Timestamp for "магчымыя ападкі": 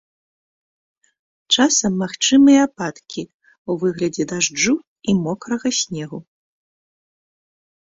2.03-3.23